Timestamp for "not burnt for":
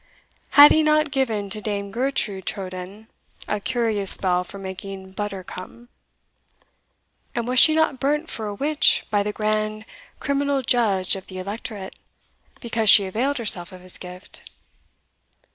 7.75-8.47